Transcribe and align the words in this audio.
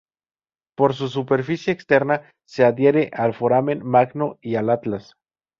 Por 0.75 0.95
su 0.95 1.09
superficie 1.09 1.71
externa, 1.71 2.23
se 2.47 2.65
adhiere 2.65 3.11
al 3.13 3.35
foramen 3.35 3.85
magno 3.85 4.39
y 4.41 4.55
al 4.55 4.71
atlas. 4.71 5.13